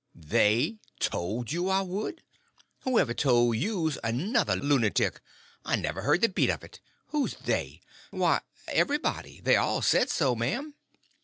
[0.15, 2.23] "They told you I would.
[2.85, 5.21] Whoever told you's another lunatic.
[5.63, 6.79] I never heard the beat of it.
[7.09, 9.41] Who's they?" "Why, everybody.
[9.41, 10.73] They all said so, m'am."